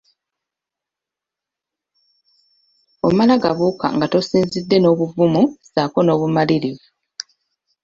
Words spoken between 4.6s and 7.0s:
n'obuvumu ssaako n'obumalirivu.